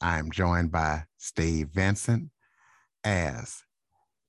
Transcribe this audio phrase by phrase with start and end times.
[0.00, 2.30] I'm joined by Steve Vincent
[3.04, 3.62] as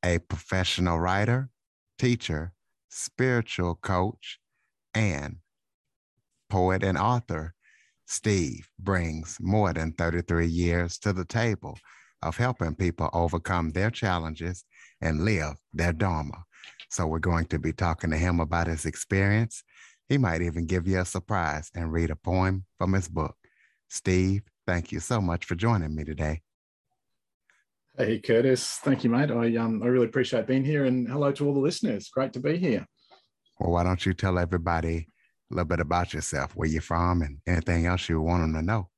[0.04, 1.50] a professional writer,
[1.98, 2.52] teacher,
[2.90, 4.40] spiritual coach,
[4.94, 5.38] and
[6.50, 7.54] poet and author.
[8.06, 11.78] Steve brings more than 33 years to the table
[12.22, 14.66] of helping people overcome their challenges
[15.00, 16.44] and live their Dharma.
[16.90, 19.64] So, we're going to be talking to him about his experience.
[20.10, 23.38] He might even give you a surprise and read a poem from his book.
[23.88, 26.42] Steve, thank you so much for joining me today.
[27.98, 29.32] Hey Curtis, thank you, mate.
[29.32, 32.10] I um I really appreciate being here, and hello to all the listeners.
[32.10, 32.86] Great to be here.
[33.60, 35.08] Well, why don't you tell everybody
[35.52, 38.62] a little bit about yourself, where you're from, and anything else you want them to
[38.62, 38.90] know?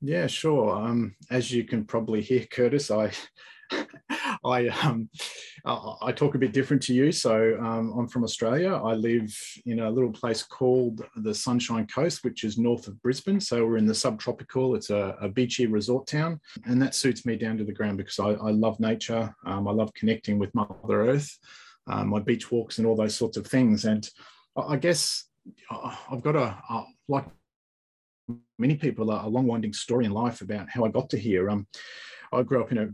[0.00, 0.76] Yeah, sure.
[0.76, 3.10] Um, as you can probably hear, Curtis, I
[4.44, 5.08] I um
[5.64, 7.12] I talk a bit different to you.
[7.12, 8.72] So um, I'm from Australia.
[8.72, 13.40] I live in a little place called the Sunshine Coast, which is north of Brisbane.
[13.40, 14.74] So we're in the subtropical.
[14.74, 18.18] It's a, a beachy resort town, and that suits me down to the ground because
[18.18, 19.34] I, I love nature.
[19.44, 21.38] Um, I love connecting with Mother Earth,
[21.86, 23.84] um, my beach walks, and all those sorts of things.
[23.84, 24.08] And
[24.56, 25.24] I guess
[25.70, 27.26] I've got a, a like
[28.58, 31.50] many people a long winding story in life about how I got to here.
[31.50, 31.66] Um,
[32.32, 32.88] I grew up in a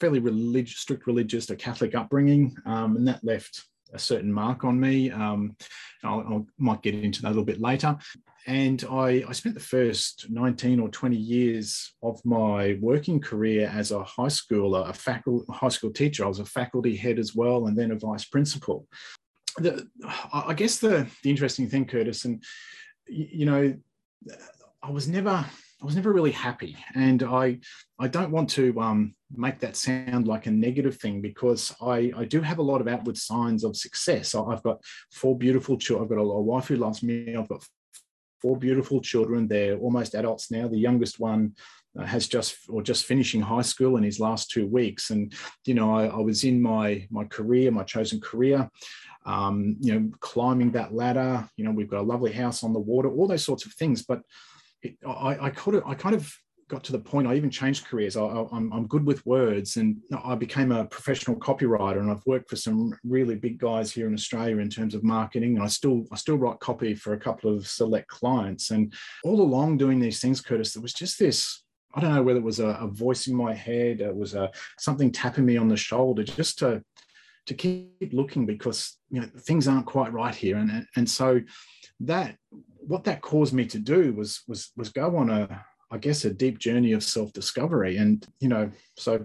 [0.00, 4.78] fairly religious, strict religious, a Catholic upbringing, um, and that left a certain mark on
[4.78, 5.10] me.
[5.10, 5.56] Um,
[6.02, 7.96] I might get into that a little bit later.
[8.46, 13.90] And I, I, spent the first 19 or 20 years of my working career as
[13.90, 16.24] a high schooler, a faculty, high school teacher.
[16.24, 18.86] I was a faculty head as well, and then a vice principal.
[19.56, 19.88] The,
[20.32, 22.42] I guess the, the interesting thing, Curtis, and
[23.06, 23.74] you know,
[24.82, 25.46] I was never
[25.84, 27.58] I was never really happy, and I
[27.98, 32.24] I don't want to um, make that sound like a negative thing because I I
[32.24, 34.34] do have a lot of outward signs of success.
[34.34, 34.80] I've got
[35.12, 36.04] four beautiful children.
[36.04, 37.36] I've got a, a wife who loves me.
[37.36, 37.62] I've got
[38.40, 39.46] four beautiful children.
[39.46, 40.68] They're almost adults now.
[40.68, 41.52] The youngest one
[41.98, 45.34] uh, has just or just finishing high school in his last two weeks, and
[45.66, 48.70] you know I, I was in my my career, my chosen career.
[49.26, 51.46] Um, you know, climbing that ladder.
[51.58, 53.10] You know, we've got a lovely house on the water.
[53.10, 54.22] All those sorts of things, but
[54.84, 56.32] it, I, I of I kind of
[56.68, 58.16] got to the point I even changed careers.
[58.16, 62.48] I, am I'm good with words, and I became a professional copywriter, and I've worked
[62.48, 65.56] for some really big guys here in Australia in terms of marketing.
[65.56, 68.92] And I still I still write copy for a couple of select clients, and
[69.24, 71.62] all along doing these things, Curtis, there was just this.
[71.96, 74.50] I don't know whether it was a, a voice in my head, it was a
[74.78, 76.82] something tapping me on the shoulder, just to
[77.46, 81.40] to keep looking because you know things aren't quite right here, and and so
[82.00, 82.36] that
[82.86, 86.34] what that caused me to do was was was go on a I guess a
[86.34, 89.24] deep journey of self discovery, and you know, so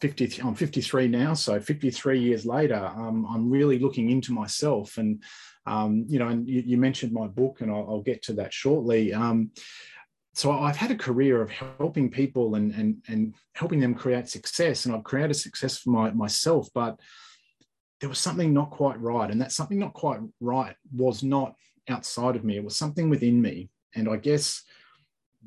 [0.00, 5.22] 50 I'm 53 now, so 53 years later, um, I'm really looking into myself, and
[5.66, 8.52] um, you know, and you, you, mentioned my book, and I'll, I'll get to that
[8.52, 9.12] shortly.
[9.12, 9.50] Um,
[10.34, 14.84] so I've had a career of helping people and and and helping them create success,
[14.84, 17.00] and I've created success for my, myself, but
[18.00, 21.54] there was something not quite right, and that something not quite right was not
[21.88, 22.56] outside of me.
[22.56, 23.68] It was something within me.
[23.94, 24.62] And I guess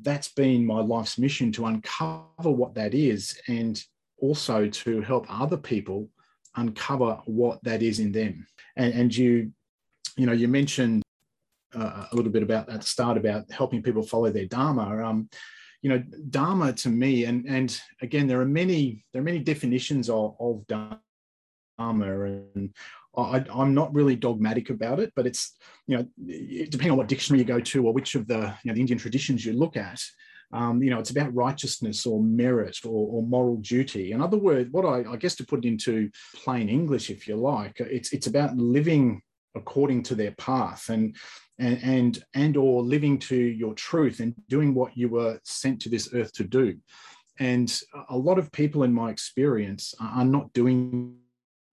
[0.02, 3.82] that's been my life's mission to uncover what that is and
[4.18, 6.08] also to help other people
[6.56, 8.46] uncover what that is in them.
[8.76, 9.52] And, and you,
[10.16, 11.02] you know, you mentioned
[11.74, 15.04] uh, a little bit about at the start about helping people follow their dharma.
[15.04, 15.28] Um,
[15.82, 20.10] you know, dharma to me, and and again, there are many there are many definitions
[20.10, 21.00] of, of dharma,
[21.78, 22.74] and
[23.16, 25.56] I, am not really dogmatic about it, but it's,
[25.86, 28.74] you know, depending on what dictionary you go to or which of the, you know,
[28.74, 30.00] the Indian traditions you look at,
[30.52, 34.12] um, you know, it's about righteousness or merit or, or moral duty.
[34.12, 37.36] In other words, what I, I, guess to put it into plain English, if you
[37.36, 39.22] like, it's it's about living
[39.54, 41.16] according to their path and
[41.58, 45.88] and and and or living to your truth and doing what you were sent to
[45.88, 46.76] this earth to do.
[47.38, 47.72] And
[48.08, 51.16] a lot of people, in my experience, are not doing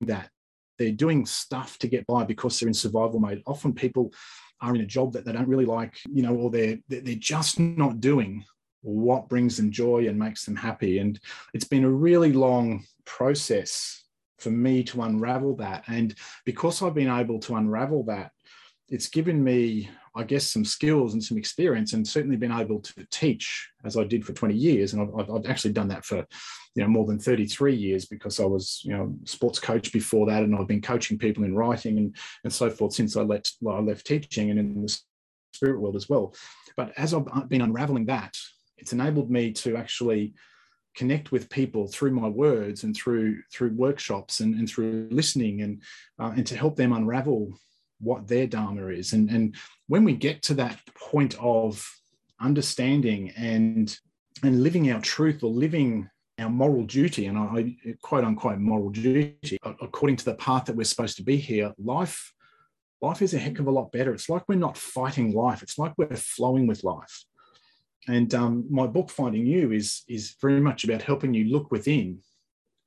[0.02, 0.30] that
[0.78, 3.42] they're doing stuff to get by because they're in survival mode.
[3.46, 4.14] Often people
[4.62, 7.60] are in a job that they don't really like, you know, or they're they're just
[7.60, 8.44] not doing
[8.82, 11.00] what brings them joy and makes them happy.
[11.00, 11.20] And
[11.54, 14.04] it's been a really long process
[14.40, 15.84] for me to unravel that.
[15.88, 16.14] And
[16.46, 18.32] because I've been able to unravel that,
[18.90, 23.08] it's given me, I guess, some skills and some experience, and certainly been able to
[23.12, 24.94] teach as I did for 20 years.
[24.94, 26.26] And I've, I've actually done that for,
[26.76, 30.44] you know, more than 33 years because I was, you know, sports coach before that,
[30.44, 33.80] and I've been coaching people in writing and and so forth since I left I
[33.80, 35.00] left teaching and in the
[35.54, 36.34] spirit world as well.
[36.76, 38.38] But as I've been unraveling that,
[38.78, 40.34] it's enabled me to actually
[40.96, 45.82] connect with people through my words and through through workshops and, and through listening and
[46.20, 47.54] uh, and to help them unravel
[48.00, 49.14] what their dharma is.
[49.14, 49.56] And and
[49.88, 51.86] when we get to that point of
[52.40, 53.98] understanding and
[54.44, 56.10] and living our truth or living
[56.40, 60.84] our moral duty and I, quote unquote moral duty according to the path that we're
[60.84, 62.32] supposed to be here life
[63.02, 64.14] life is a heck of a lot better.
[64.14, 65.62] It's like we're not fighting life.
[65.62, 67.26] It's like we're flowing with life.
[68.08, 72.20] And um, my book finding you is is very much about helping you look within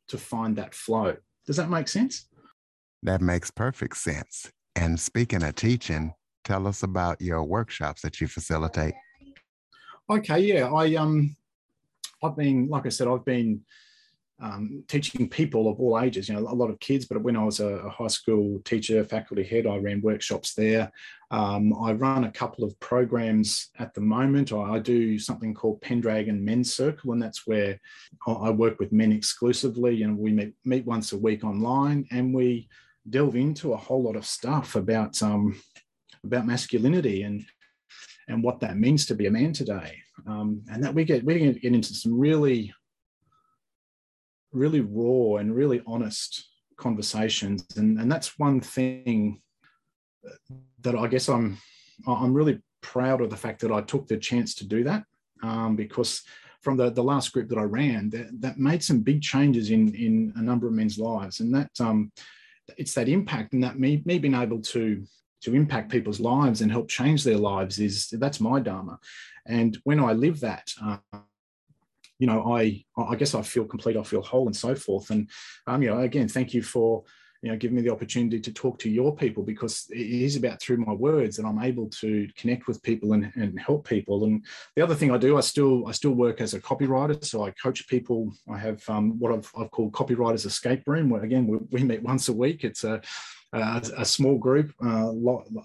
[0.09, 1.17] to find that flow.
[1.47, 2.27] Does that make sense?
[3.03, 6.15] That makes perfect sense and speaking of teaching,
[6.45, 8.95] tell us about your workshops that you facilitate.
[10.09, 11.37] Okay, yeah, I um,
[12.23, 13.63] I've been like I said, I've been
[14.41, 16.29] um, teaching people of all ages.
[16.29, 19.45] You know, a lot of kids, but when I was a, high school teacher, faculty
[19.45, 20.91] head, I ran workshops there.
[21.31, 24.53] Um, I run a couple of programs at the moment.
[24.53, 27.79] I, I, do something called Pendragon Men's Circle, and that's where
[28.27, 29.91] I work with men exclusively.
[29.91, 32.69] And you know, we meet meet once a week online, and we
[33.08, 35.61] delve into a whole lot of stuff about um,
[36.25, 37.44] about masculinity and
[38.29, 39.99] and what that means to be a man today.
[40.26, 42.73] Um, and that we get we get into some really
[44.52, 49.41] really raw and really honest conversations and and that's one thing
[50.81, 51.58] that I guess I'm
[52.06, 55.05] I'm really proud of the fact that I took the chance to do that
[55.43, 56.23] um, because
[56.62, 59.94] from the, the last group that I ran that, that made some big changes in
[59.94, 62.11] in a number of men's lives and that um,
[62.77, 65.05] it's that impact and that me, me being able to
[65.43, 68.99] to impact people's lives and help change their lives is that's my dharma.
[69.47, 70.99] And when i live that uh,
[72.19, 75.11] you know i i guess i feel complete i feel whole and so forth.
[75.11, 75.31] And
[75.67, 77.05] um you know again thank you for
[77.43, 80.61] you know give me the opportunity to talk to your people because it is about
[80.61, 84.25] through my words that i'm able to connect with people and, and help people.
[84.25, 84.45] And
[84.77, 87.25] the other thing i do i still i still work as a copywriter.
[87.25, 88.33] So i coach people.
[88.51, 92.03] I have um, what I've, I've called copywriters escape room where again we, we meet
[92.03, 92.65] once a week.
[92.65, 93.01] It's a
[93.52, 95.11] uh, a small group, uh,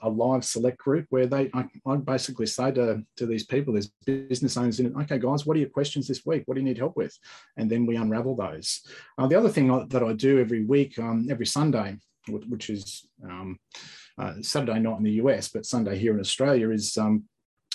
[0.02, 3.92] a live select group, where they I, I, basically say to, to these people, there's
[4.06, 4.94] business owners in it.
[5.04, 6.44] Okay, guys, what are your questions this week?
[6.46, 7.18] What do you need help with?
[7.58, 8.82] And then we unravel those.
[9.18, 11.98] Uh, the other thing that I do every week, um, every Sunday,
[12.28, 13.60] which is um,
[14.18, 17.26] uh, Saturday night in the US, but Sunday here in Australia, is um,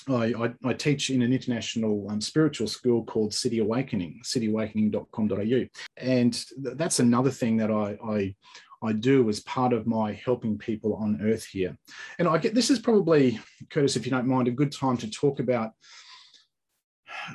[0.08, 5.66] I, I, teach in an international um, spiritual school called City Awakening, cityawakening.com.au.
[5.96, 8.34] And th- that's another thing that I, I,
[8.82, 11.76] I do as part of my helping people on earth here.
[12.18, 13.38] And I get this is probably,
[13.68, 15.72] Curtis, if you don't mind, a good time to talk about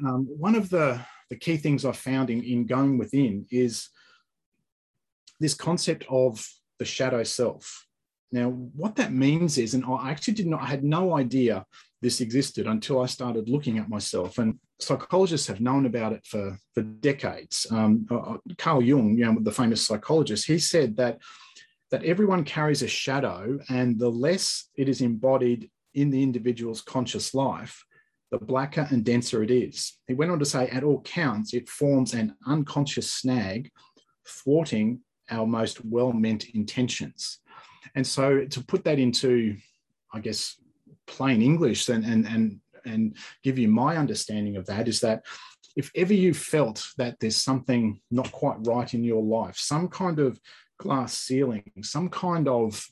[0.04, 1.00] um, one of the,
[1.30, 3.90] the key things I've found in, in going within is
[5.40, 6.48] this concept of
[6.80, 7.86] the shadow self.
[8.32, 11.66] Now, what that means is, and I actually did not, I had no idea
[12.06, 14.38] this existed until I started looking at myself.
[14.38, 17.66] And psychologists have known about it for, for decades.
[17.72, 21.18] Um, uh, uh, Carl Jung, you know, the famous psychologist, he said that,
[21.90, 27.34] that everyone carries a shadow, and the less it is embodied in the individual's conscious
[27.34, 27.84] life,
[28.30, 29.98] the blacker and denser it is.
[30.08, 33.72] He went on to say, at all counts, it forms an unconscious snag,
[34.28, 35.00] thwarting
[35.32, 37.39] our most well meant intentions.
[37.96, 39.58] And so, to put that into,
[40.13, 40.58] I guess,
[41.08, 41.90] plain English.
[41.90, 45.24] And, and, and, and give you my understanding of that is that
[45.76, 50.20] if ever you felt that there's something not quite right in your life, some kind
[50.20, 50.40] of
[50.78, 52.86] glass ceiling, some kind of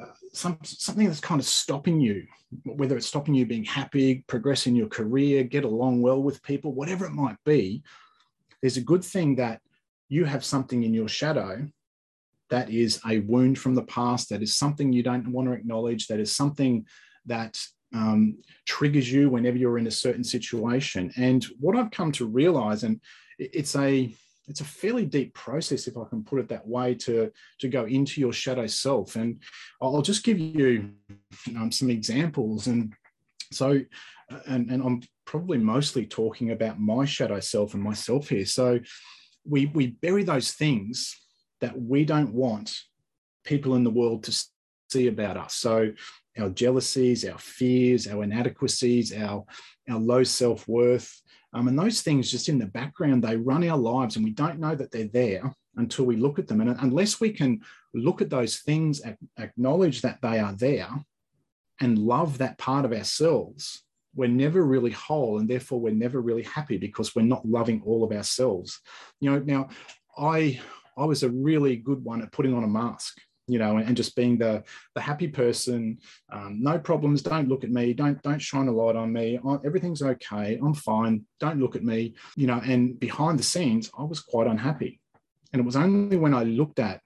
[0.00, 2.26] uh, some something that's kind of stopping you,
[2.64, 6.72] whether it's stopping you being happy, progress in your career, get along well with people,
[6.72, 7.82] whatever it might be,
[8.60, 9.60] there's a good thing that
[10.08, 11.66] you have something in your shadow
[12.50, 16.08] that is a wound from the past, that is something you don't want to acknowledge,
[16.08, 16.84] that is something
[17.30, 17.58] that
[17.94, 21.12] um, triggers you whenever you're in a certain situation.
[21.16, 23.00] And what I've come to realize, and
[23.38, 24.14] it's a
[24.46, 27.84] it's a fairly deep process, if I can put it that way, to to go
[27.84, 29.16] into your shadow self.
[29.16, 29.42] And
[29.80, 30.92] I'll just give you
[31.56, 32.66] um, some examples.
[32.66, 32.92] And
[33.52, 33.80] so,
[34.46, 38.46] and, and I'm probably mostly talking about my shadow self and myself here.
[38.46, 38.80] So
[39.44, 41.16] we we bury those things
[41.60, 42.76] that we don't want
[43.44, 44.44] people in the world to
[44.90, 45.54] see about us.
[45.54, 45.92] So
[46.38, 49.44] our jealousies, our fears, our inadequacies, our,
[49.88, 51.20] our low self worth.
[51.52, 54.60] Um, and those things just in the background, they run our lives and we don't
[54.60, 56.60] know that they're there until we look at them.
[56.60, 57.60] And unless we can
[57.92, 59.02] look at those things,
[59.36, 60.90] acknowledge that they are there,
[61.80, 63.82] and love that part of ourselves,
[64.14, 68.04] we're never really whole and therefore we're never really happy because we're not loving all
[68.04, 68.80] of ourselves.
[69.20, 69.68] You know, now
[70.16, 70.60] I
[70.96, 73.18] I was a really good one at putting on a mask
[73.50, 74.62] you know, and, just being the
[74.94, 75.98] the happy person.
[76.32, 77.22] Um, no problems.
[77.22, 77.92] Don't look at me.
[77.92, 79.38] Don't don't shine a light on me.
[79.46, 80.58] I, everything's okay.
[80.62, 81.24] I'm fine.
[81.38, 82.14] Don't look at me.
[82.36, 85.00] You know, and behind the scenes, I was quite unhappy.
[85.52, 87.00] And it was only when I looked at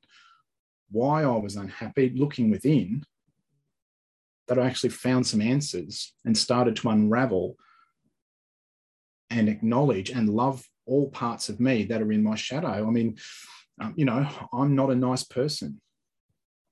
[0.90, 3.04] why I was unhappy, looking within,
[4.48, 7.56] that I actually found some answers and started to unravel
[9.30, 12.86] and acknowledge and love all parts of me that are in my shadow.
[12.86, 13.16] I mean,
[13.80, 15.80] um, you know, I'm not a nice person.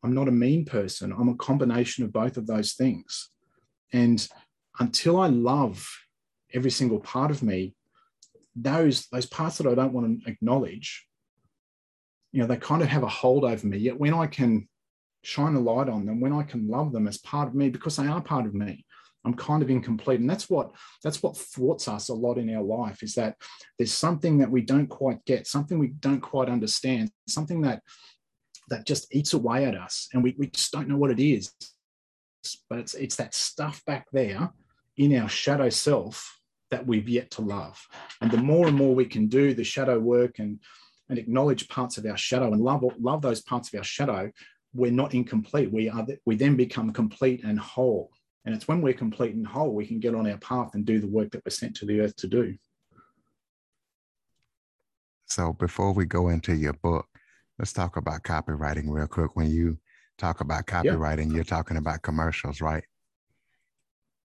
[0.02, 1.12] I'm not a mean person.
[1.12, 3.30] I'm a combination of both of those things.
[3.92, 4.26] And
[4.80, 5.88] until I love
[6.52, 7.74] every single part of me,
[8.56, 11.06] those, those parts that I don't want to acknowledge,
[12.32, 13.78] you know, they kind of have a hold over me.
[13.78, 14.68] Yet when I can
[15.22, 17.96] shine a light on them, when I can love them as part of me, because
[17.96, 18.84] they are part of me,
[19.24, 20.20] I'm kind of incomplete.
[20.20, 23.36] And that's what that's what thwarts us a lot in our life is that
[23.78, 27.82] there's something that we don't quite get, something we don't quite understand, something that
[28.68, 31.52] that just eats away at us and we, we just don't know what it is.
[32.68, 34.50] But it's it's that stuff back there
[34.96, 36.40] in our shadow self
[36.70, 37.80] that we've yet to love.
[38.20, 40.58] And the more and more we can do the shadow work and
[41.08, 44.30] and acknowledge parts of our shadow and love love those parts of our shadow
[44.74, 45.72] we're not incomplete.
[45.72, 48.10] We are we then become complete and whole.
[48.44, 50.98] And it's when we're complete and whole we can get on our path and do
[50.98, 52.56] the work that we're sent to the earth to do.
[55.26, 57.06] So before we go into your book
[57.58, 59.36] let's talk about copywriting real quick.
[59.36, 59.78] When you
[60.18, 61.36] talk about copywriting, yeah.
[61.36, 62.84] you're talking about commercials, right?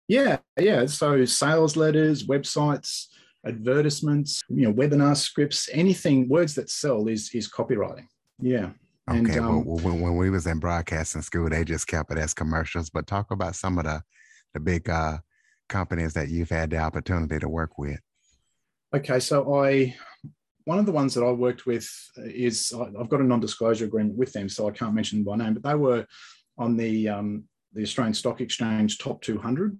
[0.07, 0.85] Yeah, yeah.
[0.85, 3.07] So sales letters, websites,
[3.45, 8.07] advertisements, you know, webinar scripts, anything words that sell is is copywriting.
[8.39, 8.71] Yeah.
[9.09, 9.17] Okay.
[9.19, 12.33] And, um, well, when, when we was in broadcasting school, they just kept it as
[12.33, 12.89] commercials.
[12.89, 14.01] But talk about some of the
[14.53, 15.17] the big uh,
[15.69, 17.99] companies that you've had the opportunity to work with.
[18.95, 19.95] Okay, so I
[20.67, 24.33] one of the ones that I worked with is I've got a non-disclosure agreement with
[24.33, 26.05] them, so I can't mention them by name, but they were
[26.57, 29.79] on the um, the Australian Stock Exchange top 200,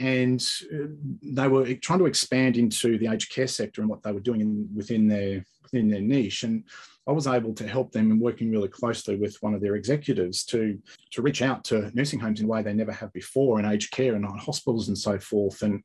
[0.00, 0.44] and
[0.74, 0.88] uh,
[1.22, 4.40] they were trying to expand into the aged care sector and what they were doing
[4.40, 6.42] in, within their within their niche.
[6.42, 6.64] And
[7.06, 10.44] I was able to help them in working really closely with one of their executives
[10.46, 10.80] to
[11.12, 13.92] to reach out to nursing homes in a way they never have before, in aged
[13.92, 15.84] care and hospitals and so forth, and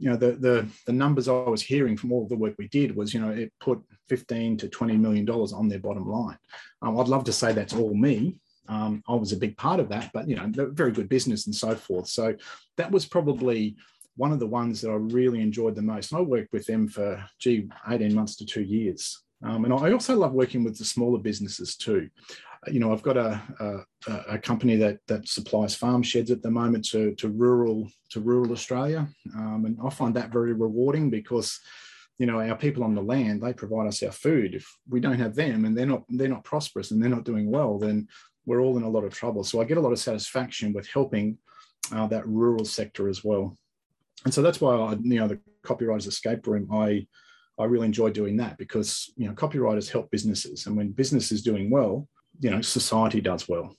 [0.00, 2.96] you know the, the the numbers I was hearing from all the work we did
[2.96, 6.38] was you know it put 15 to 20 million dollars on their bottom line.
[6.82, 8.36] Um, I'd love to say that's all me.
[8.68, 11.54] Um, I was a big part of that, but you know very good business and
[11.54, 12.08] so forth.
[12.08, 12.34] So
[12.78, 13.76] that was probably
[14.16, 16.12] one of the ones that I really enjoyed the most.
[16.12, 19.22] And I worked with them for gee 18 months to two years.
[19.42, 22.10] Um, and I also love working with the smaller businesses too
[22.68, 26.50] you know, I've got a, a, a, company that that supplies farm sheds at the
[26.50, 31.58] moment to, to rural to rural Australia, um, and I find that very rewarding because,
[32.18, 34.54] you know, our people on the land they provide us our food.
[34.54, 37.50] If we don't have them and they're not they're not prosperous and they're not doing
[37.50, 38.08] well, then
[38.44, 39.42] we're all in a lot of trouble.
[39.42, 41.38] So I get a lot of satisfaction with helping
[41.94, 43.56] uh, that rural sector as well,
[44.26, 47.06] and so that's why I, you know the copywriters escape room I.
[47.58, 51.42] I really enjoy doing that because you know copywriters help businesses, and when business is
[51.42, 52.08] doing well,
[52.40, 53.74] you know society does well.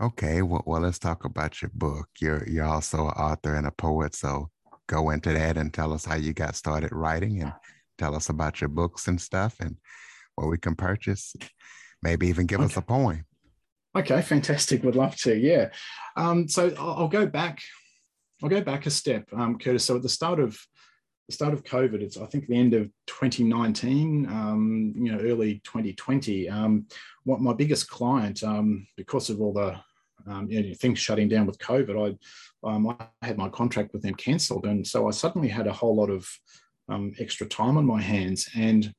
[0.00, 2.08] Okay well, well let's talk about your book.
[2.20, 4.50] You're you're also an author and a poet so
[4.86, 7.52] go into that and tell us how you got started writing and
[7.98, 9.76] tell us about your books and stuff and
[10.36, 11.34] where we can purchase
[12.02, 12.66] maybe even give okay.
[12.66, 13.24] us a poem.
[13.96, 14.84] Okay fantastic.
[14.84, 15.70] Would love to yeah.
[16.16, 17.60] Um, so I'll, I'll, go back
[18.42, 19.84] i'll go back a step um, curtis.
[19.84, 20.58] So at the start of
[21.28, 25.60] the start of COVID, it's I think the end of 2019, um, you know, early
[25.64, 26.48] 2020.
[26.48, 26.86] Um,
[27.24, 29.76] what my biggest client, um, because of all the
[30.28, 32.16] um, you know, things shutting down with COVID,
[32.64, 35.72] I, um, I had my contract with them cancelled, and so I suddenly had a
[35.72, 36.28] whole lot of
[36.88, 38.48] um, extra time on my hands.
[38.54, 38.94] And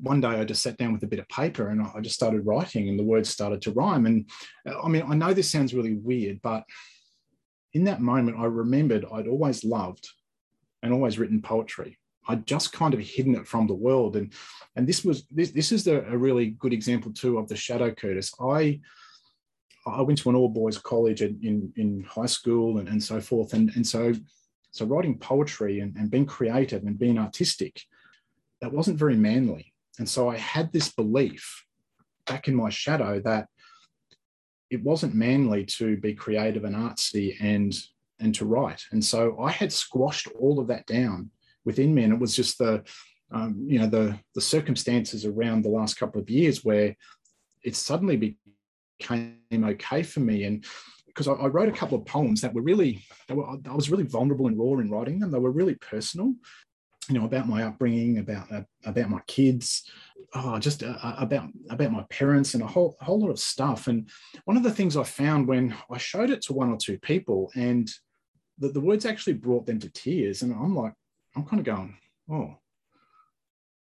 [0.00, 2.46] one day I just sat down with a bit of paper and I just started
[2.46, 4.06] writing, and the words started to rhyme.
[4.06, 4.30] And
[4.66, 6.64] uh, I mean, I know this sounds really weird, but
[7.74, 10.08] in that moment, I remembered I'd always loved
[10.82, 11.98] and always written poetry.
[12.28, 14.16] I'd just kind of hidden it from the world.
[14.16, 14.32] And,
[14.76, 18.32] and this was this, this is a really good example too of the shadow Curtis.
[18.40, 18.80] I
[19.86, 23.20] I went to an all boys college in, in, in high school and, and so
[23.20, 23.54] forth.
[23.54, 24.12] And, and so
[24.70, 27.80] so writing poetry and, and being creative and being artistic,
[28.60, 29.72] that wasn't very manly.
[29.98, 31.64] And so I had this belief
[32.26, 33.48] back in my shadow that
[34.70, 37.74] it wasn't manly to be creative and artsy and
[38.20, 38.82] and to write.
[38.92, 41.30] And so I had squashed all of that down
[41.64, 42.04] within me.
[42.04, 42.82] And it was just the,
[43.30, 46.96] um, you know, the, the circumstances around the last couple of years where
[47.62, 48.36] it suddenly
[49.00, 50.44] became okay for me.
[50.44, 50.64] And
[51.06, 54.04] because I, I, wrote a couple of poems that were really, were, I was really
[54.04, 55.30] vulnerable and raw in writing them.
[55.30, 56.34] They were really personal,
[57.08, 59.90] you know, about my upbringing, about uh, about my kids,
[60.34, 63.88] oh, just uh, uh, about about my parents, and a whole whole lot of stuff.
[63.88, 64.08] And
[64.44, 67.50] one of the things I found when I showed it to one or two people,
[67.54, 67.90] and
[68.58, 70.94] the, the words actually brought them to tears, and I'm like,
[71.36, 71.96] I'm kind of going,
[72.30, 72.56] oh,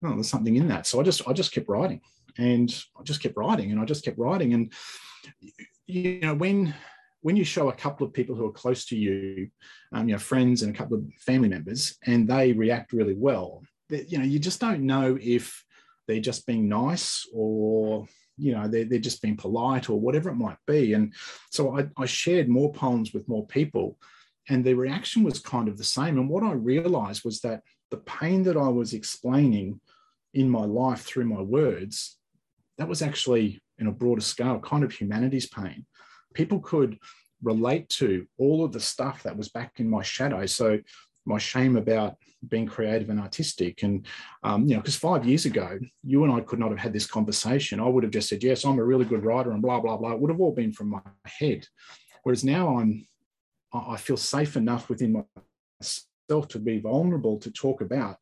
[0.04, 0.86] oh, there's something in that.
[0.86, 2.02] So I just I just kept writing,
[2.38, 4.74] and I just kept writing, and I just kept writing, and
[5.88, 6.74] you know when
[7.22, 9.50] when you show a couple of people who are close to you,
[9.94, 13.64] um, you know, friends and a couple of family members, and they react really well,
[13.90, 15.66] that, you know, you just don't know if
[16.08, 18.06] they're just being nice or
[18.38, 21.14] you know they're, they're just being polite or whatever it might be and
[21.50, 23.98] so I, I shared more poems with more people
[24.50, 27.62] and the reaction was kind of the same and what i realized was that
[27.92, 29.80] the pain that i was explaining
[30.34, 32.18] in my life through my words
[32.78, 35.86] that was actually in a broader scale kind of humanity's pain
[36.34, 36.98] people could
[37.44, 40.46] relate to all of the stuff that was back in my shadow.
[40.46, 40.80] So
[41.26, 43.84] my shame about being creative and artistic.
[43.84, 44.06] And,
[44.44, 47.08] um, you know, because five years ago, you and I could not have had this
[47.08, 47.80] conversation.
[47.80, 50.12] I would have just said, yes, I'm a really good writer and blah, blah, blah.
[50.12, 51.68] It would have all been from my head.
[52.24, 53.08] Whereas now I'm,
[53.76, 55.26] I feel safe enough within
[55.80, 58.18] myself to be vulnerable to talk about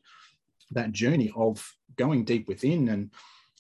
[0.71, 3.11] that journey of going deep within and,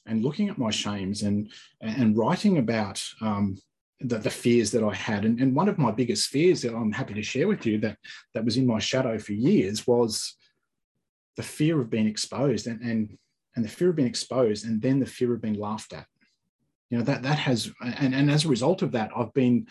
[0.05, 3.57] and looking at my shames and, and writing about um,
[3.99, 5.25] the, the fears that I had.
[5.25, 7.97] And, and one of my biggest fears that I'm happy to share with you that,
[8.33, 10.35] that was in my shadow for years was
[11.37, 13.17] the fear of being exposed and, and,
[13.55, 16.05] and the fear of being exposed and then the fear of being laughed at.
[16.89, 19.67] You know, that, that has, and, and as a result of that, I've been,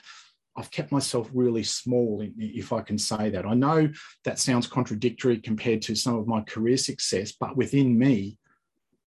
[0.57, 3.47] I've kept myself really small, if I can say that.
[3.47, 3.91] I know
[4.25, 8.39] that sounds contradictory compared to some of my career success, but within me,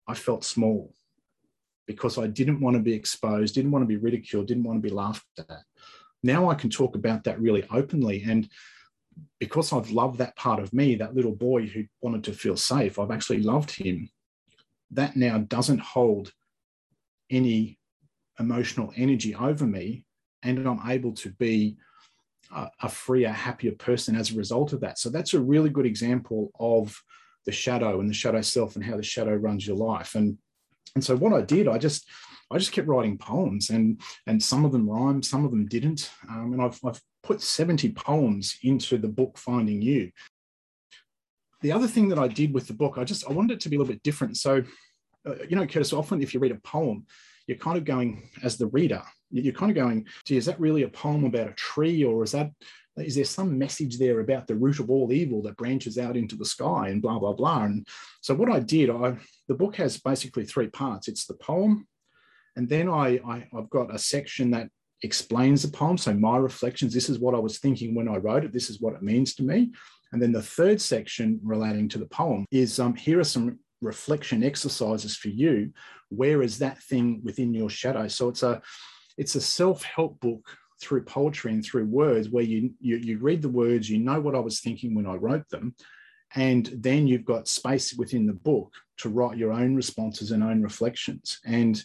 [0.06, 0.92] I felt small
[1.87, 4.88] because I didn't want to be exposed, didn't want to be ridiculed, didn't want to
[4.88, 5.64] be laughed at.
[6.23, 8.23] Now I can talk about that really openly.
[8.23, 8.49] And
[9.38, 12.99] because I've loved that part of me, that little boy who wanted to feel safe,
[12.99, 14.11] I've actually loved him.
[14.90, 16.32] That now doesn't hold
[17.31, 17.79] any
[18.38, 20.05] emotional energy over me.
[20.42, 21.76] And I'm able to be
[22.55, 24.98] a, a freer, happier person as a result of that.
[24.98, 27.00] So that's a really good example of
[27.46, 30.14] the shadow and the shadow self and how the shadow runs your life.
[30.14, 30.38] And
[30.94, 32.09] and so what I did, I just
[32.50, 36.11] I just kept writing poems, and and some of them rhymed, some of them didn't.
[36.29, 40.11] Um, and I've I've put 70 poems into the book Finding You.
[41.62, 43.68] The other thing that I did with the book, I just I wanted it to
[43.68, 44.37] be a little bit different.
[44.37, 44.62] So,
[45.26, 47.07] uh, you know, Curtis, often if you read a poem,
[47.51, 50.85] you're kind of going as the reader, you're kind of going, gee, is that really
[50.85, 52.53] a poem about a tree, or is that
[52.97, 56.37] is there some message there about the root of all evil that branches out into
[56.37, 57.65] the sky and blah blah blah?
[57.65, 57.85] And
[58.21, 59.17] so what i did i
[59.49, 61.09] the book has basically three parts.
[61.09, 61.89] It's the poem
[62.55, 64.69] and then I, I i've got a section that
[65.03, 65.99] explains the poem.
[65.99, 68.53] So my reflections this is what i was thinking when i wrote it.
[68.53, 69.73] This is what it means to me.
[70.13, 74.43] And then the third section relating to the poem is um, here are some reflection
[74.43, 75.73] exercises for you
[76.09, 78.61] where is that thing within your shadow so it's a
[79.16, 83.49] it's a self-help book through poetry and through words where you, you, you read the
[83.49, 85.75] words, you know what I was thinking when I wrote them,
[86.35, 90.62] and then you've got space within the book to write your own responses and own
[90.62, 91.40] reflections.
[91.45, 91.83] And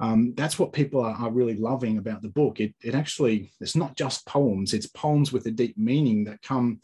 [0.00, 2.60] um, that's what people are, are, really loving about the book.
[2.60, 6.80] It, it actually, it's not just poems, it's poems with a deep meaning that come,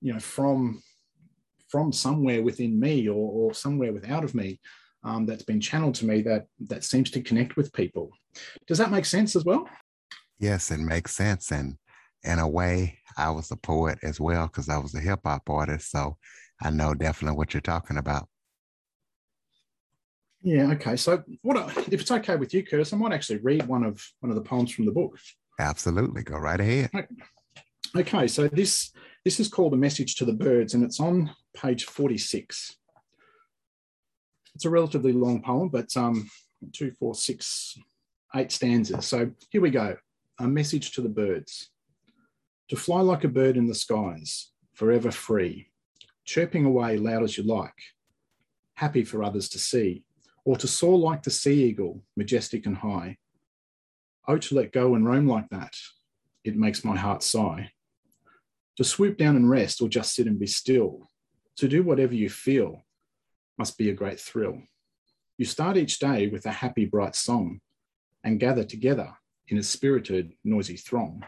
[0.00, 0.82] you know, from,
[1.68, 4.60] from somewhere within me or, or somewhere without of me
[5.04, 8.10] um, that's been channeled to me that, that seems to connect with people.
[8.66, 9.68] Does that make sense as well?
[10.38, 11.52] Yes, it makes sense.
[11.52, 11.76] And
[12.22, 15.48] in a way, I was a poet as well because I was a hip hop
[15.48, 15.90] artist.
[15.90, 16.16] So
[16.62, 18.28] I know definitely what you're talking about.
[20.42, 20.72] Yeah.
[20.72, 20.96] Okay.
[20.96, 22.92] So, what if it's okay with you, Curtis?
[22.92, 25.18] I might actually read one of one of the poems from the book.
[25.58, 26.22] Absolutely.
[26.22, 26.90] Go right ahead.
[27.96, 28.26] Okay.
[28.26, 28.90] So this
[29.24, 32.76] this is called a message to the birds, and it's on page forty six.
[34.54, 36.30] It's a relatively long poem, but um,
[36.72, 37.76] two, four, six,
[38.36, 39.06] eight stanzas.
[39.06, 39.96] So here we go
[40.38, 41.70] a message to the birds
[42.68, 45.70] to fly like a bird in the skies, forever free,
[46.24, 47.74] chirping away loud as you like,
[48.74, 50.02] happy for others to see,
[50.44, 53.16] or to soar like the sea eagle, majestic and high.
[54.26, 55.74] Oh, to let go and roam like that,
[56.42, 57.70] it makes my heart sigh.
[58.76, 61.10] To swoop down and rest, or just sit and be still,
[61.56, 62.84] to do whatever you feel,
[63.58, 64.62] must be a great thrill.
[65.38, 67.60] You start each day with a happy, bright song
[68.22, 69.12] and gather together
[69.48, 71.24] in a spirited, noisy throng.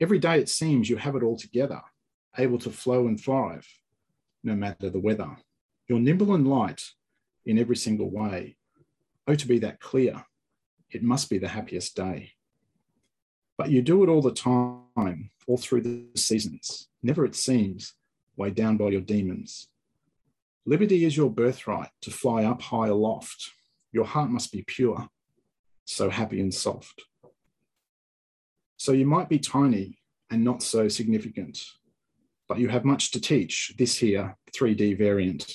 [0.00, 1.80] Every day it seems you have it all together,
[2.38, 3.66] able to flow and thrive,
[4.42, 5.36] no matter the weather.
[5.88, 6.82] You're nimble and light
[7.46, 8.56] in every single way.
[9.26, 10.24] Oh, to be that clear,
[10.90, 12.32] it must be the happiest day.
[13.56, 16.88] But you do it all the time, all through the seasons.
[17.02, 17.94] Never, it seems,
[18.36, 19.68] weighed down by your demons.
[20.66, 23.50] Liberty is your birthright to fly up high aloft.
[23.92, 25.08] Your heart must be pure,
[25.84, 27.02] so happy and soft.
[28.76, 29.98] So you might be tiny
[30.30, 31.64] and not so significant,
[32.48, 35.52] but you have much to teach this here 3D variant.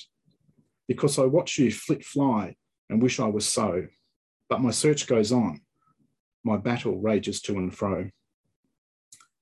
[0.86, 2.56] Because I watch you flit fly
[2.88, 3.86] and wish I was so,
[4.48, 5.60] but my search goes on.
[6.44, 8.10] My battle rages to and fro.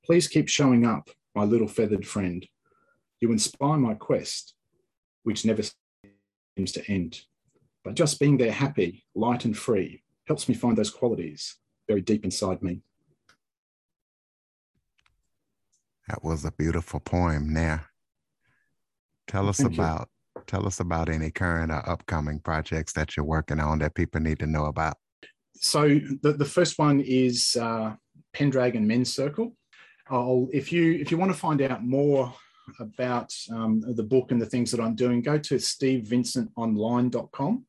[0.04, 2.46] Please keep showing up, my little feathered friend.
[3.20, 4.54] You inspire my quest,
[5.22, 5.62] which never
[6.56, 7.20] seems to end.
[7.82, 12.24] But just being there happy, light, and free helps me find those qualities very deep
[12.24, 12.80] inside me.
[16.08, 17.86] That was a beautiful poem there.
[19.26, 20.42] Tell us Thank about you.
[20.46, 24.38] tell us about any current or upcoming projects that you're working on that people need
[24.40, 24.96] to know about.
[25.54, 27.94] So the, the first one is uh,
[28.34, 29.56] Pendragon Men's Circle.
[30.10, 32.34] I'll, if you if you want to find out more
[32.78, 37.64] about um, the book and the things that I'm doing, go to stevevincentonline.com.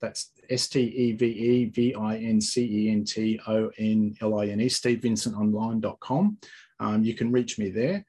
[0.00, 4.16] That's S T E V E V I N C E N T O N
[4.20, 6.38] L I N E, stevevincentonline.com.
[6.80, 8.04] Um, you can reach me there.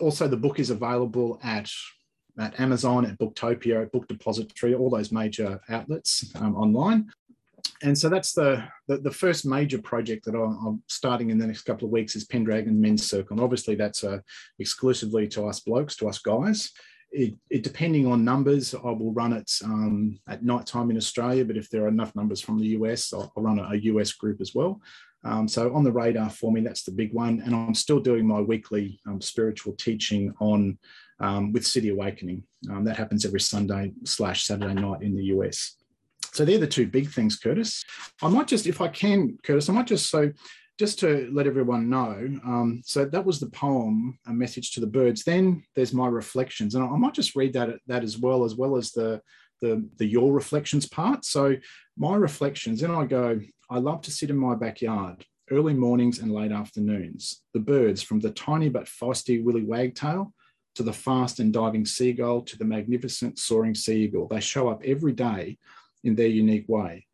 [0.00, 1.70] Also, the book is available at
[2.38, 7.10] at Amazon, at Booktopia, at Book Depository, all those major outlets um, online.
[7.82, 11.62] And so that's the, the, the first major project that I'm starting in the next
[11.62, 13.34] couple of weeks is Pendragon Men's Circle.
[13.34, 14.18] And obviously, that's uh,
[14.58, 16.70] exclusively to us blokes, to us guys.
[17.10, 21.44] It, it, depending on numbers, I will run it um, at night time in Australia.
[21.44, 24.12] But if there are enough numbers from the US, I'll, I'll run a, a, US
[24.12, 24.80] group as well.
[25.24, 27.42] Um, so on the radar for me, that's the big one.
[27.44, 30.78] And I'm still doing my weekly um, spiritual teaching on
[31.18, 32.44] um, with City Awakening.
[32.70, 35.76] Um, that happens every Sunday slash Saturday night in the US.
[36.32, 37.84] So they're the two big things, Curtis.
[38.22, 40.32] I might just, if I can, Curtis, I might just so
[40.80, 42.26] just to let everyone know.
[42.42, 45.24] Um, so that was the poem, a message to the birds.
[45.24, 48.78] Then there's my reflections, and I might just read that that as well, as well
[48.78, 49.20] as the
[49.60, 51.26] the the your reflections part.
[51.26, 51.56] So
[51.98, 53.40] my reflections, then I go.
[53.68, 57.42] I love to sit in my backyard, early mornings and late afternoons.
[57.52, 60.32] The birds, from the tiny but feisty willy wagtail
[60.76, 64.82] to the fast and diving seagull to the magnificent soaring sea eagle, they show up
[64.82, 65.58] every day
[66.04, 67.06] in their unique way.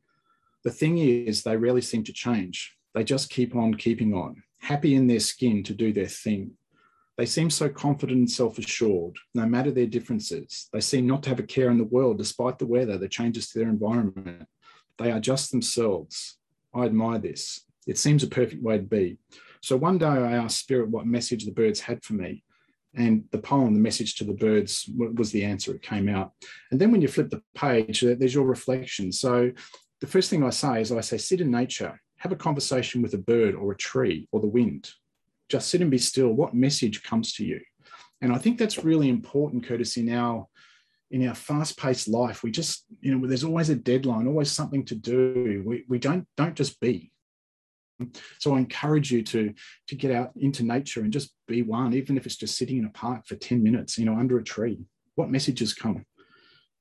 [0.64, 2.76] The thing is, they rarely seem to change.
[2.94, 6.52] They just keep on keeping on, happy in their skin to do their thing.
[7.16, 10.68] They seem so confident and self assured, no matter their differences.
[10.72, 13.48] They seem not to have a care in the world despite the weather, the changes
[13.48, 14.46] to their environment.
[14.98, 16.38] They are just themselves.
[16.74, 17.64] I admire this.
[17.86, 19.18] It seems a perfect way to be.
[19.62, 22.44] So one day I asked Spirit what message the birds had for me.
[22.96, 25.74] And the poem, The Message to the Birds, was the answer.
[25.74, 26.32] It came out.
[26.70, 29.12] And then when you flip the page, there's your reflection.
[29.12, 29.52] So
[30.00, 33.12] the first thing I say is I say, sit in nature, have a conversation with
[33.14, 34.90] a bird or a tree or the wind.
[35.48, 36.32] Just sit and be still.
[36.32, 37.60] What message comes to you?
[38.22, 40.46] And I think that's really important, Curtis, in our
[41.10, 42.42] in our fast-paced life.
[42.42, 45.62] We just, you know, there's always a deadline, always something to do.
[45.64, 47.12] We, we don't don't just be.
[48.38, 49.54] So I encourage you to
[49.88, 52.84] to get out into nature and just be one, even if it's just sitting in
[52.84, 54.78] a park for 10 minutes, you know, under a tree.
[55.14, 56.04] What messages come?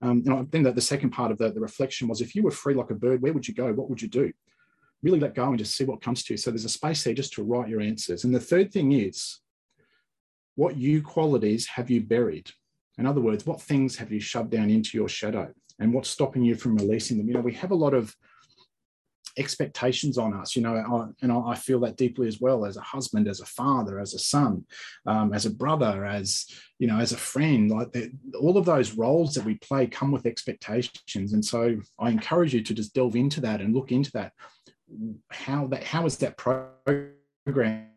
[0.02, 2.52] Um, and then the, the second part of the, the reflection was if you were
[2.52, 3.72] free like a bird, where would you go?
[3.72, 4.32] What would you do?
[5.02, 6.38] Really let go and just see what comes to you.
[6.38, 8.24] So there's a space there just to write your answers.
[8.24, 9.40] And the third thing is
[10.56, 12.52] what you qualities have you buried?
[12.98, 16.44] In other words, what things have you shoved down into your shadow and what's stopping
[16.44, 17.28] you from releasing them?
[17.28, 18.16] You know, we have a lot of
[19.38, 22.82] expectations on us, you know, I, and I feel that deeply as well as a
[22.82, 24.66] husband, as a father, as a son,
[25.06, 26.48] um, as a brother, as,
[26.80, 30.12] you know, as a friend, like the, all of those roles that we play come
[30.12, 31.34] with expectations.
[31.34, 34.34] And so I encourage you to just delve into that and look into that.
[35.32, 37.90] How that, how is that programming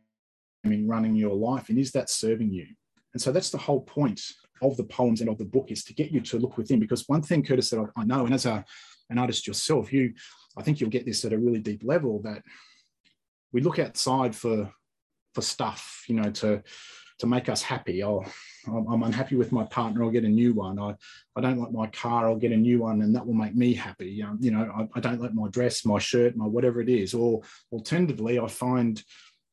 [0.64, 2.66] running your life and is that serving you?
[3.14, 4.20] And so that's the whole point
[4.62, 7.08] of the poems and of the book is to get you to look within because
[7.08, 8.64] one thing curtis that i, I know and as a,
[9.10, 10.12] an artist yourself you
[10.58, 12.42] I think you'll get this at a really deep level that
[13.52, 14.70] we look outside for
[15.34, 16.62] for stuff, you know, to
[17.18, 18.04] to make us happy.
[18.04, 18.24] Oh,
[18.66, 20.04] I'm unhappy with my partner.
[20.04, 20.78] I'll get a new one.
[20.78, 20.94] I,
[21.36, 22.28] I don't like my car.
[22.28, 24.22] I'll get a new one, and that will make me happy.
[24.22, 27.14] Um, you know, I, I don't like my dress, my shirt, my whatever it is.
[27.14, 27.42] Or
[27.72, 29.02] alternatively, I find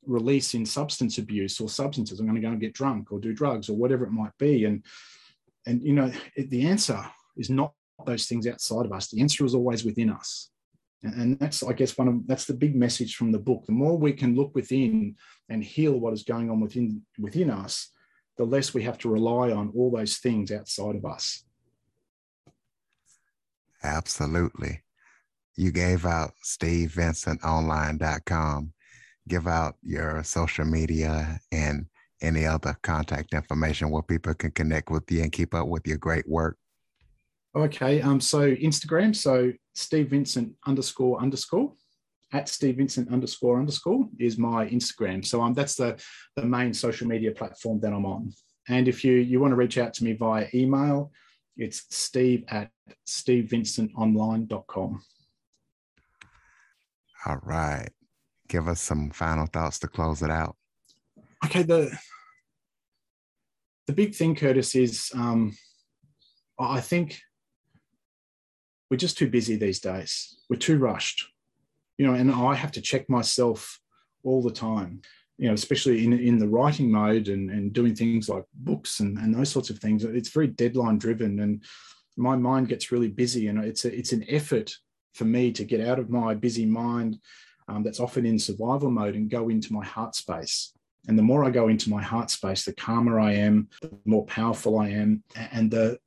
[0.06, 2.20] release in substance abuse or substances.
[2.20, 4.66] I'm going to go and get drunk or do drugs or whatever it might be.
[4.66, 4.84] And
[5.66, 7.04] and you know, it, the answer
[7.38, 7.74] is not
[8.06, 9.10] those things outside of us.
[9.10, 10.52] The answer is always within us
[11.06, 13.98] and that's i guess one of that's the big message from the book the more
[13.98, 15.16] we can look within
[15.50, 17.90] and heal what is going on within within us
[18.38, 21.44] the less we have to rely on all those things outside of us
[23.84, 24.82] absolutely
[25.56, 28.74] you gave out stevevincentonline.com
[29.28, 31.88] give out your social media and
[32.22, 35.98] any other contact information where people can connect with you and keep up with your
[35.98, 36.58] great work?
[37.56, 38.02] Okay.
[38.02, 41.74] Um, so Instagram, so Steve Vincent underscore underscore
[42.34, 45.26] at Steve Vincent underscore underscore is my Instagram.
[45.26, 46.02] So um, that's the,
[46.36, 48.34] the main social media platform that I'm on.
[48.68, 51.12] And if you, you want to reach out to me via email,
[51.56, 52.72] it's steve at
[53.08, 55.04] stevevincentonline.com.
[57.28, 57.90] All right.
[58.48, 60.56] Give us some final thoughts to close it out.
[61.46, 61.64] Okay.
[61.64, 61.98] The,
[63.88, 65.56] the big thing, Curtis, is um,
[66.60, 67.20] I think
[68.90, 70.38] we're just too busy these days.
[70.50, 71.28] We're too rushed,
[71.98, 73.80] you know, and I have to check myself
[74.24, 75.02] all the time,
[75.38, 79.18] you know, especially in, in the writing mode and, and doing things like books and,
[79.18, 80.04] and those sorts of things.
[80.04, 81.64] It's very deadline driven and
[82.18, 84.76] my mind gets really busy and it's a, it's an effort
[85.14, 87.20] for me to get out of my busy mind
[87.68, 90.74] um, that's often in survival mode and go into my heart space.
[91.08, 94.26] And the more I go into my heart space, the calmer I am, the more
[94.26, 96.00] powerful I am, and the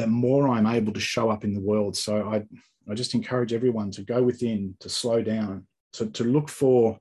[0.00, 1.94] the more I'm able to show up in the world.
[1.94, 2.42] So I,
[2.90, 6.98] I just encourage everyone to go within, to slow down, to, to look for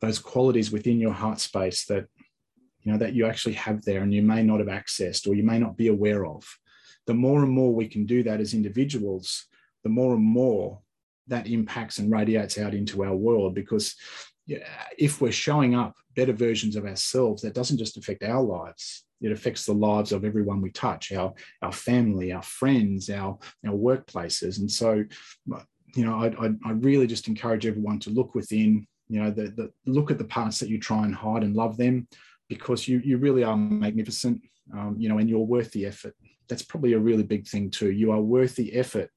[0.00, 2.06] those qualities within your heart space that
[2.82, 5.42] you know that you actually have there and you may not have accessed or you
[5.42, 6.46] may not be aware of.
[7.06, 9.46] The more and more we can do that as individuals,
[9.82, 10.80] the more and more
[11.26, 13.96] that impacts and radiates out into our world because
[14.96, 19.32] if we're showing up better versions of ourselves, that doesn't just affect our lives, it
[19.32, 24.58] affects the lives of everyone we touch, our, our family, our friends, our, our workplaces.
[24.58, 25.04] And so,
[25.94, 29.72] you know, I, I, really just encourage everyone to look within, you know, the, the
[29.86, 32.06] look at the parts that you try and hide and love them
[32.48, 34.40] because you, you really are magnificent,
[34.72, 36.14] um, you know, and you're worth the effort.
[36.48, 37.90] That's probably a really big thing too.
[37.90, 39.10] You are worth the effort